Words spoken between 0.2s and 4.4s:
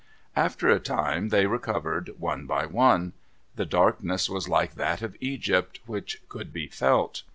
After a time they recovered one by one. The darkness